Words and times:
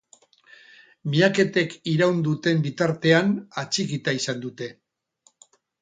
Miaketek 1.15 1.75
iraun 1.93 2.25
duten 2.29 2.65
bitartean 2.65 3.33
atxikita 3.65 4.19
izan 4.23 4.45
dute. 4.49 4.77